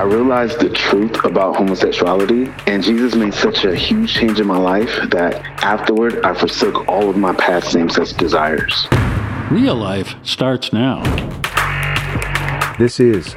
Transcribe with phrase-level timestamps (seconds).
[0.00, 4.56] I realized the truth about homosexuality, and Jesus made such a huge change in my
[4.56, 8.88] life that afterward I forsook all of my past same sex desires.
[9.50, 11.02] Real life starts now.
[12.78, 13.36] This is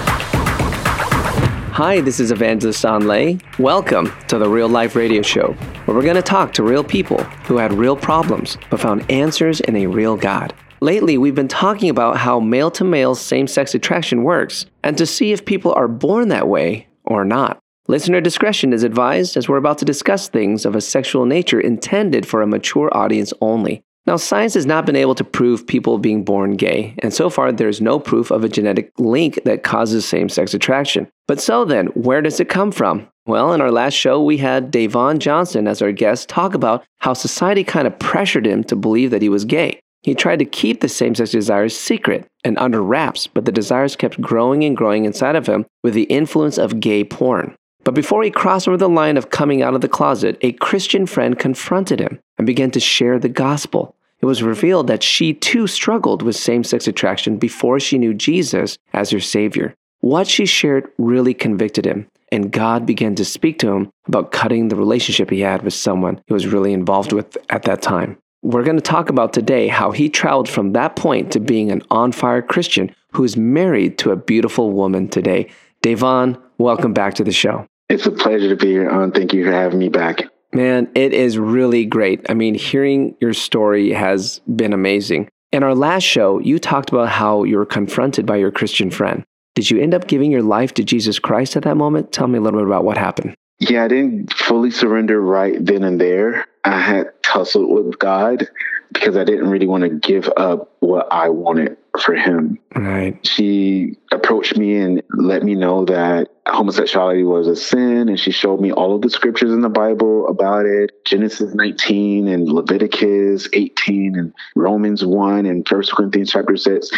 [1.83, 3.39] Hi, this is Evangelist Le.
[3.57, 5.53] Welcome to the Real Life Radio Show,
[5.85, 9.61] where we're going to talk to real people who had real problems but found answers
[9.61, 10.53] in a real God.
[10.79, 15.07] Lately, we've been talking about how male to male same sex attraction works and to
[15.07, 17.57] see if people are born that way or not.
[17.87, 22.27] Listener discretion is advised as we're about to discuss things of a sexual nature intended
[22.27, 23.81] for a mature audience only.
[24.07, 27.51] Now, science has not been able to prove people being born gay, and so far
[27.51, 31.07] there's no proof of a genetic link that causes same sex attraction.
[31.27, 33.07] But so then, where does it come from?
[33.27, 37.13] Well, in our last show, we had Davon Johnson as our guest talk about how
[37.13, 39.79] society kind of pressured him to believe that he was gay.
[40.01, 43.95] He tried to keep the same sex desires secret and under wraps, but the desires
[43.95, 47.55] kept growing and growing inside of him with the influence of gay porn.
[47.83, 51.05] But before he crossed over the line of coming out of the closet, a Christian
[51.05, 53.95] friend confronted him and began to share the gospel.
[54.19, 58.77] It was revealed that she too struggled with same sex attraction before she knew Jesus
[58.93, 59.73] as her Savior.
[60.01, 64.67] What she shared really convicted him, and God began to speak to him about cutting
[64.67, 68.17] the relationship he had with someone he was really involved with at that time.
[68.43, 71.81] We're going to talk about today how he traveled from that point to being an
[71.91, 75.49] on fire Christian who is married to a beautiful woman today.
[75.81, 77.67] Davon, welcome back to the show.
[77.91, 79.11] It's a pleasure to be here Anh.
[79.11, 80.23] Thank you for having me back.
[80.53, 82.25] Man, it is really great.
[82.29, 85.27] I mean, hearing your story has been amazing.
[85.51, 89.25] In our last show, you talked about how you were confronted by your Christian friend.
[89.55, 92.13] Did you end up giving your life to Jesus Christ at that moment?
[92.13, 93.35] Tell me a little bit about what happened.
[93.59, 96.45] Yeah, I didn't fully surrender right then and there.
[96.63, 98.47] I had tussled with God
[98.93, 102.59] because I didn't really want to give up what I wanted for Him.
[102.75, 103.25] Right.
[103.25, 108.59] She approached me and let me know that homosexuality was a sin, and she showed
[108.59, 114.15] me all of the scriptures in the Bible about it Genesis 19 and Leviticus 18
[114.15, 116.89] and Romans 1 and First Corinthians chapter 6.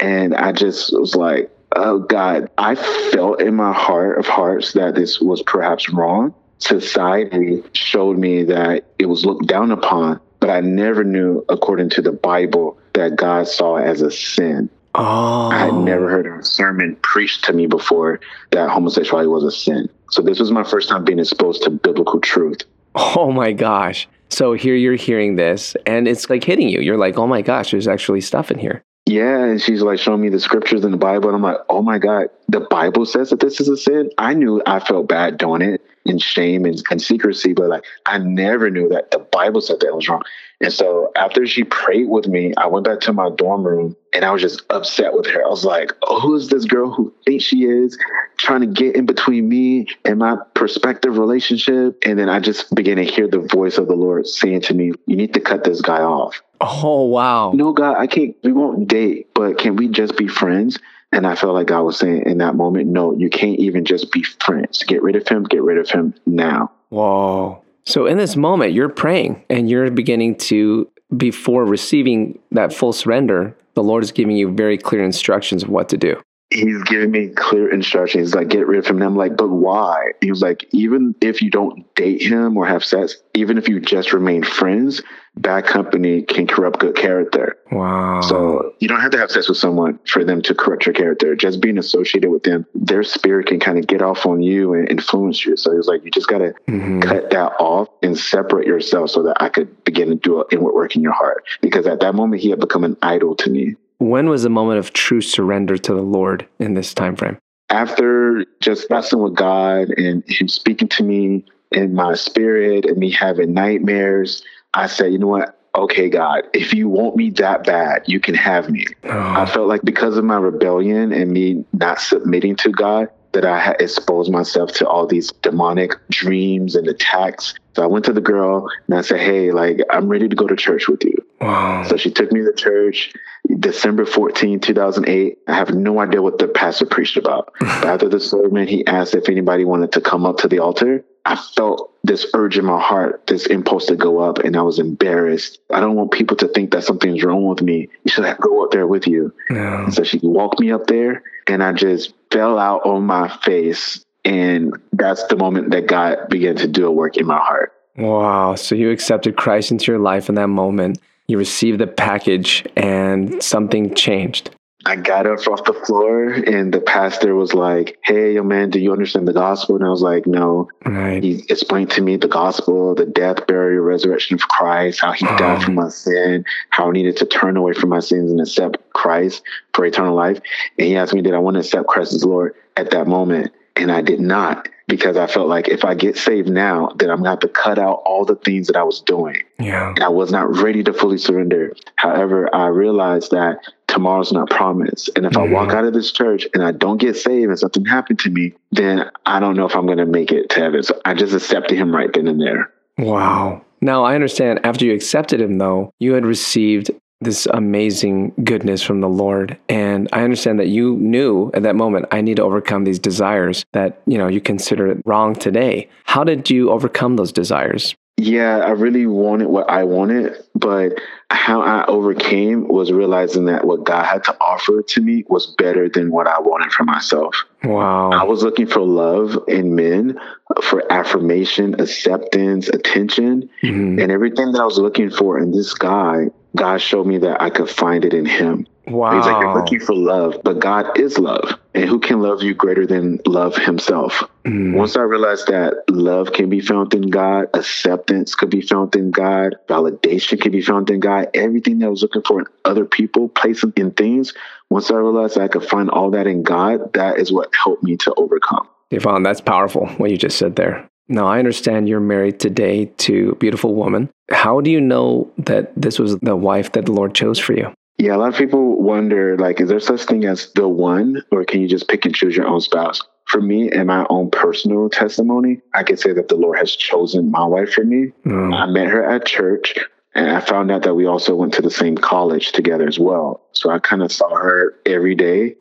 [0.00, 2.74] And I just was like, oh God, I
[3.12, 6.34] felt in my heart of hearts that this was perhaps wrong.
[6.58, 12.02] Society showed me that it was looked down upon, but I never knew, according to
[12.02, 14.68] the Bible, that God saw as a sin.
[14.96, 15.50] Oh.
[15.50, 15.82] I had oh.
[15.84, 18.18] never heard a sermon preached to me before
[18.50, 19.88] that homosexuality was a sin.
[20.10, 22.62] So this was my first time being exposed to biblical truth.
[22.96, 24.08] Oh my gosh.
[24.30, 26.80] So here you're hearing this and it's like hitting you.
[26.80, 28.82] You're like, oh my gosh, there's actually stuff in here.
[29.06, 31.82] Yeah, and she's like showing me the scriptures in the Bible, and I'm like, oh
[31.82, 34.10] my God, the Bible says that this is a sin.
[34.16, 38.18] I knew I felt bad doing it in shame and, and secrecy, but like I
[38.18, 40.22] never knew that the Bible said that was wrong.
[40.60, 44.24] And so after she prayed with me, I went back to my dorm room and
[44.24, 45.44] I was just upset with her.
[45.44, 47.98] I was like, oh, who is this girl who thinks she is
[48.36, 51.98] trying to get in between me and my prospective relationship?
[52.06, 54.92] And then I just began to hear the voice of the Lord saying to me,
[55.06, 56.40] you need to cut this guy off.
[56.60, 57.50] Oh wow.
[57.52, 60.78] No, God, I can't, we won't date, but can we just be friends?
[61.12, 64.10] And I felt like God was saying in that moment, no, you can't even just
[64.10, 64.82] be friends.
[64.82, 66.72] Get rid of him, get rid of him now.
[66.88, 67.62] Whoa.
[67.84, 73.56] So in this moment, you're praying and you're beginning to, before receiving that full surrender,
[73.74, 76.20] the Lord is giving you very clear instructions of what to do.
[76.52, 78.28] He's giving me clear instructions.
[78.28, 78.96] He's like, get rid of him.
[78.96, 80.12] And I'm like, but why?
[80.20, 83.80] He was like, even if you don't date him or have sex, even if you
[83.80, 85.02] just remain friends,
[85.36, 87.56] bad company can corrupt good character.
[87.70, 88.20] Wow.
[88.20, 91.34] So you don't have to have sex with someone for them to corrupt your character.
[91.34, 94.90] Just being associated with them, their spirit can kind of get off on you and
[94.90, 95.56] influence you.
[95.56, 97.02] So it's like you just got to Mhm.
[97.02, 100.74] cut that off and separate yourself so that I could begin to do an inward
[100.74, 101.44] work in your heart.
[101.62, 103.76] Because at that moment, he had become an idol to me.
[104.02, 107.38] When was the moment of true surrender to the Lord in this time frame?
[107.70, 113.12] After just wrestling with God and Him speaking to me in my spirit and me
[113.12, 114.42] having nightmares,
[114.74, 115.56] I said, you know what?
[115.76, 118.86] Okay, God, if you want me that bad, you can have me.
[119.04, 119.34] Oh.
[119.36, 123.60] I felt like because of my rebellion and me not submitting to God, that I
[123.60, 127.54] had exposed myself to all these demonic dreams and attacks.
[127.74, 130.46] So I went to the girl and I said, Hey, like, I'm ready to go
[130.46, 131.14] to church with you.
[131.40, 131.84] Wow.
[131.84, 133.14] So she took me to church
[133.58, 135.38] December 14, 2008.
[135.46, 137.52] I have no idea what the pastor preached about.
[137.60, 141.04] but after the sermon, he asked if anybody wanted to come up to the altar
[141.24, 144.78] I felt this urge in my heart, this impulse to go up, and I was
[144.78, 145.60] embarrassed.
[145.72, 147.88] I don't want people to think that something's wrong with me.
[148.04, 149.32] You should have go up there with you.
[149.48, 149.88] Yeah.
[149.90, 154.04] So she walked me up there, and I just fell out on my face.
[154.24, 157.72] And that's the moment that God began to do a work in my heart.
[157.96, 158.56] Wow.
[158.56, 161.00] So you accepted Christ into your life in that moment.
[161.28, 164.50] You received the package and something changed.
[164.84, 168.80] I got up off the floor and the pastor was like, Hey, young man, do
[168.80, 169.76] you understand the gospel?
[169.76, 170.68] And I was like, No.
[170.84, 171.22] Right.
[171.22, 175.58] He explained to me the gospel, the death, burial, resurrection of Christ, how he died
[175.62, 175.64] oh.
[175.64, 179.42] for my sin, how I needed to turn away from my sins and accept Christ
[179.72, 180.40] for eternal life.
[180.78, 183.52] And he asked me, Did I want to accept Christ as Lord at that moment?
[183.76, 187.22] And I did not because I felt like if I get saved now, then I'm
[187.22, 189.36] going to have to cut out all the things that I was doing.
[189.58, 189.90] Yeah.
[189.90, 191.74] And I was not ready to fully surrender.
[191.96, 195.10] However, I realized that tomorrow's not promised.
[195.16, 195.78] And if I walk mm-hmm.
[195.78, 199.10] out of this church and I don't get saved and something happened to me, then
[199.24, 200.82] I don't know if I'm going to make it to heaven.
[200.82, 202.70] So I just accepted him right then and there.
[202.98, 203.64] Wow.
[203.80, 206.90] Now I understand after you accepted him, though, you had received
[207.24, 209.56] this amazing goodness from the Lord.
[209.68, 213.64] And I understand that you knew at that moment, I need to overcome these desires
[213.72, 215.88] that, you know, you consider wrong today.
[216.04, 217.94] How did you overcome those desires?
[218.18, 220.92] Yeah, I really wanted what I wanted, but
[221.30, 225.88] how I overcame was realizing that what God had to offer to me was better
[225.88, 227.34] than what I wanted for myself.
[227.64, 228.10] Wow.
[228.10, 230.20] I was looking for love in men,
[230.62, 234.00] for affirmation, acceptance, attention, Mhm.
[234.00, 236.26] and everything that I was looking for in this guy.
[236.56, 238.66] God showed me that I could find it in him.
[238.86, 239.14] Wow.
[239.14, 239.54] He's like, you're Wow.
[239.54, 241.58] looking for love, but God is love.
[241.74, 244.22] And who can love you greater than love himself?
[244.44, 244.74] Mm.
[244.74, 249.10] Once I realized that love can be found in God, acceptance could be found in
[249.10, 252.84] God, validation can be found in God, everything that I was looking for in other
[252.84, 254.34] people, places, and things,
[254.68, 257.96] once I realized I could find all that in God, that is what helped me
[257.98, 258.68] to overcome.
[258.90, 260.86] Davon, that's powerful what you just said there.
[261.12, 264.08] Now, I understand you're married today to a beautiful woman.
[264.30, 267.70] How do you know that this was the wife that the Lord chose for you?
[267.98, 271.44] Yeah, a lot of people wonder like, is there such thing as the one, or
[271.44, 273.00] can you just pick and choose your own spouse?
[273.26, 277.30] For me, in my own personal testimony, I can say that the Lord has chosen
[277.30, 278.12] my wife for me.
[278.24, 278.54] Mm.
[278.54, 279.78] I met her at church,
[280.14, 283.40] and I found out that we also went to the same college together as well.
[283.52, 285.56] So I kind of saw her every day.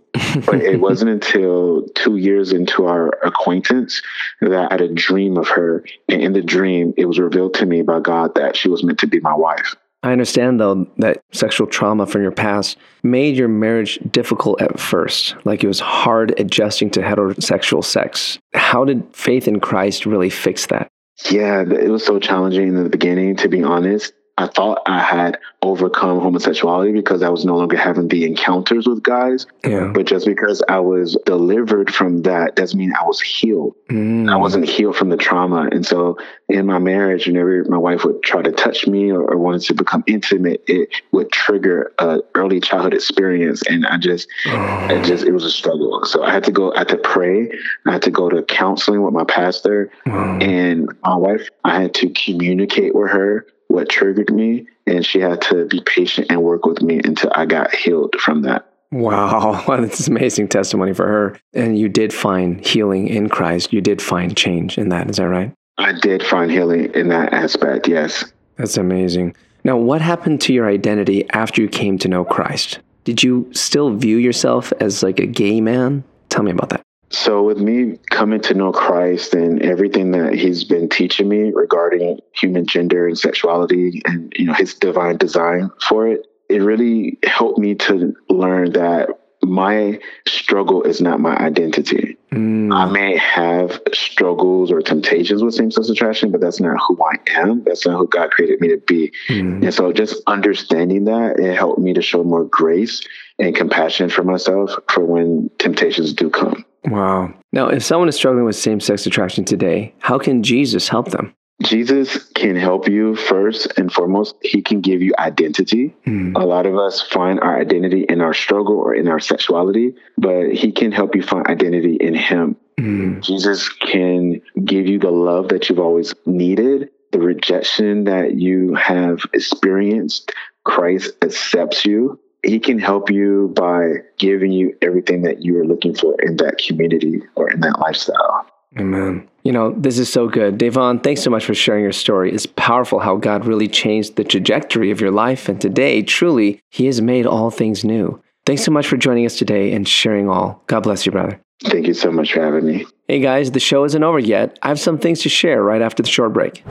[0.46, 4.02] but it wasn't until two years into our acquaintance
[4.42, 5.86] that I had a dream of her.
[6.10, 9.00] And in the dream, it was revealed to me by God that she was meant
[9.00, 9.76] to be my wife.
[10.04, 15.36] I understand, though, that sexual trauma from your past made your marriage difficult at first.
[15.46, 18.40] Like it was hard adjusting to heterosexual sex.
[18.54, 20.88] How did faith in Christ really fix that?
[21.30, 24.12] Yeah, it was so challenging in the beginning, to be honest.
[24.38, 29.04] I thought I had overcome homosexuality because I was no longer having the encounters with
[29.04, 29.46] guys.
[29.64, 29.92] Yeah.
[29.94, 33.76] But just because I was delivered from that doesn't mean I was healed.
[33.90, 34.32] Mm.
[34.32, 35.70] I wasn't healed from the trauma.
[35.72, 36.18] And so
[36.50, 39.74] in my marriage, whenever my wife would try to touch me or, or wanted to
[39.76, 43.62] become intimate, it would trigger a early childhood experience.
[43.68, 46.04] And I just, it just, it was a struggle.
[46.06, 47.52] So I had to go, I had to pray.
[47.86, 51.50] I had to go to counseling with my pastor and my wife.
[51.64, 54.68] I had to communicate with her what triggered me.
[54.88, 58.44] And she had to be patient and work with me until I got healed from
[58.44, 58.68] that.
[58.92, 59.64] Wow.
[59.68, 61.40] That's amazing testimony for her.
[61.54, 63.72] And you did find healing in Christ.
[63.72, 65.10] You did find change in that.
[65.10, 65.54] Is that right?
[65.78, 67.88] I did find healing in that aspect.
[67.88, 68.32] Yes.
[68.58, 69.36] That's amazing.
[69.64, 72.80] Now, what happened to your identity after you came to know Christ?
[73.04, 76.04] Did you still view yourself as like a gay man?
[76.30, 76.84] Tell me about that.
[77.12, 82.20] So, with me coming to know Christ and everything that He's been teaching me regarding
[82.34, 87.60] human gender and sexuality, and you know His divine design for it, it really helped
[87.60, 89.10] me to learn that
[89.44, 92.18] my struggle is not my identity.
[92.32, 96.98] Mm, I may have struggles or temptations with same sex attraction, but that's not who
[97.04, 97.64] I am.
[97.64, 99.12] That's not who God created me to be.
[99.30, 103.02] mm, And so just understanding that, it helped me to show more grace
[103.40, 106.64] and compassion for myself for when temptations do come.
[106.86, 107.34] Wow.
[107.52, 111.34] Now, if someone is struggling with same sex attraction today, how can Jesus help them?
[111.64, 114.36] Jesus can help you first and foremost.
[114.42, 115.94] He can give you identity.
[116.08, 119.94] Mm, A lot of us find our identity in our struggle or in our sexuality,
[120.18, 122.56] but he can help you find identity in him.
[122.80, 128.74] mm, Jesus can give you the love that you've always needed, the rejection that you
[128.74, 130.32] have experienced.
[130.64, 132.20] Christ accepts you.
[132.44, 136.58] He can help you by giving you everything that you are looking for in that
[136.58, 138.48] community or in that lifestyle.
[138.80, 139.28] Amen.
[139.44, 140.58] You know, this is so good.
[140.58, 142.32] Davon, thanks so much for sharing your story.
[142.32, 145.50] It's powerful how God really changed the trajectory of your life.
[145.50, 148.22] And today, truly, He has made all things new.
[148.46, 150.64] Thanks so much for joining us today and sharing all.
[150.66, 151.40] God bless you, brother.
[151.66, 152.86] Thank you so much for having me.
[153.08, 154.58] Hey guys, the show isn't over yet.
[154.64, 156.64] I have some things to share right after the short break.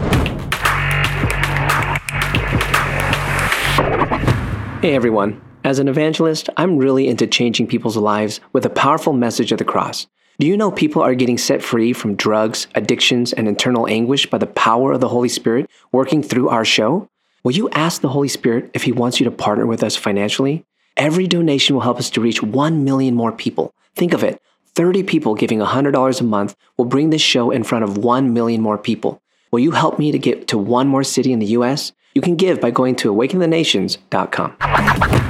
[4.82, 5.40] Hey everyone.
[5.62, 9.64] As an evangelist, I'm really into changing people's lives with a powerful message of the
[9.64, 10.06] cross.
[10.38, 14.38] Do you know people are getting set free from drugs, addictions, and internal anguish by
[14.38, 17.10] the power of the Holy Spirit working through our show?
[17.44, 20.64] Will you ask the Holy Spirit if He wants you to partner with us financially?
[20.96, 23.74] Every donation will help us to reach 1 million more people.
[23.94, 24.40] Think of it
[24.76, 28.62] 30 people giving $100 a month will bring this show in front of 1 million
[28.62, 29.20] more people.
[29.50, 31.92] Will you help me to get to one more city in the U.S.?
[32.14, 35.29] You can give by going to awakenthenations.com.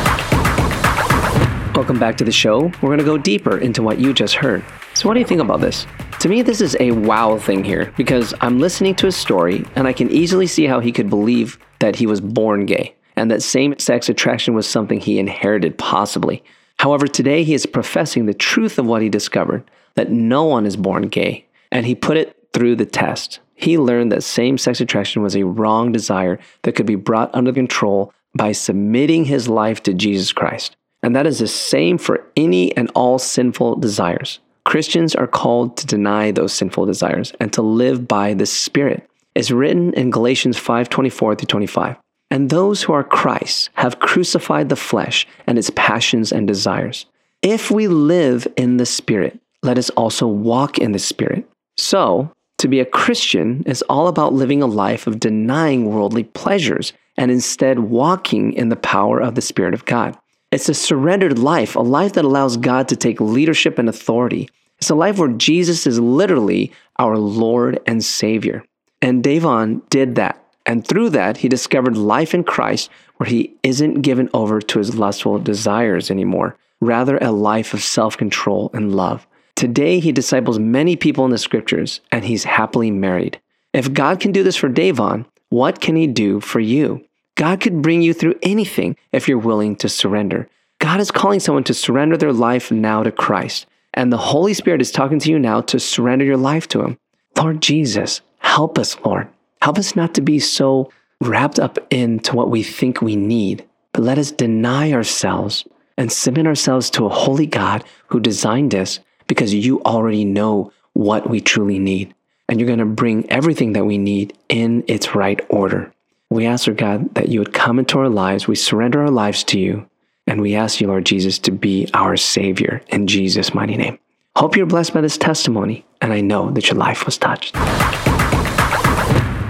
[1.73, 2.63] Welcome back to the show.
[2.81, 4.61] We're going to go deeper into what you just heard.
[4.93, 5.87] So, what do you think about this?
[6.19, 9.87] To me, this is a wow thing here because I'm listening to his story and
[9.87, 13.41] I can easily see how he could believe that he was born gay and that
[13.41, 16.43] same sex attraction was something he inherited, possibly.
[16.77, 19.63] However, today he is professing the truth of what he discovered
[19.95, 23.39] that no one is born gay, and he put it through the test.
[23.55, 27.53] He learned that same sex attraction was a wrong desire that could be brought under
[27.53, 30.75] control by submitting his life to Jesus Christ.
[31.03, 34.39] And that is the same for any and all sinful desires.
[34.65, 39.07] Christians are called to deny those sinful desires and to live by the Spirit.
[39.33, 41.95] It's written in Galatians 5:24 through 25.
[42.29, 47.05] And those who are Christ have crucified the flesh and its passions and desires.
[47.41, 51.45] If we live in the Spirit, let us also walk in the Spirit.
[51.77, 56.93] So, to be a Christian is all about living a life of denying worldly pleasures
[57.17, 60.15] and instead walking in the power of the Spirit of God.
[60.51, 64.49] It's a surrendered life, a life that allows God to take leadership and authority.
[64.79, 68.65] It's a life where Jesus is literally our Lord and Savior.
[69.01, 70.43] And Davon did that.
[70.65, 74.95] And through that, he discovered life in Christ where he isn't given over to his
[74.95, 79.25] lustful desires anymore, rather, a life of self control and love.
[79.55, 83.39] Today, he disciples many people in the scriptures and he's happily married.
[83.73, 87.05] If God can do this for Davon, what can he do for you?
[87.41, 90.47] God could bring you through anything if you're willing to surrender.
[90.77, 93.65] God is calling someone to surrender their life now to Christ.
[93.95, 96.99] And the Holy Spirit is talking to you now to surrender your life to Him.
[97.35, 99.27] Lord Jesus, help us, Lord.
[99.59, 104.03] Help us not to be so wrapped up into what we think we need, but
[104.03, 105.65] let us deny ourselves
[105.97, 111.27] and submit ourselves to a holy God who designed us because you already know what
[111.27, 112.13] we truly need.
[112.47, 115.91] And you're going to bring everything that we need in its right order.
[116.31, 118.47] We ask, Lord God, that you would come into our lives.
[118.47, 119.85] We surrender our lives to you.
[120.25, 123.99] And we ask you, Lord Jesus, to be our Savior in Jesus' mighty name.
[124.37, 127.53] Hope you're blessed by this testimony, and I know that your life was touched.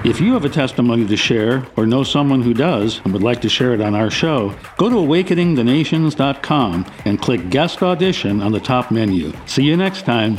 [0.04, 3.42] If you have a testimony to share or know someone who does and would like
[3.42, 8.60] to share it on our show, go to awakeningthenations.com and click Guest Audition on the
[8.60, 9.32] top menu.
[9.46, 10.36] See you next time.